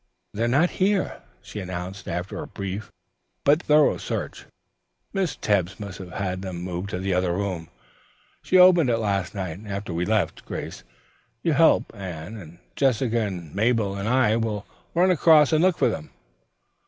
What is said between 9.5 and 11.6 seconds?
after we left. Grace, you